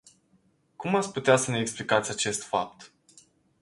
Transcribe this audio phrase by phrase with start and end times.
[0.75, 2.91] Cum ați putea să ne explicați acest fapt?